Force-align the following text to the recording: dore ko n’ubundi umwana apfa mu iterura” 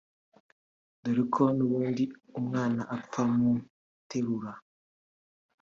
dore 1.01 1.23
ko 1.33 1.43
n’ubundi 1.57 2.03
umwana 2.39 2.81
apfa 2.95 3.21
mu 3.35 3.47
iterura” 3.99 4.51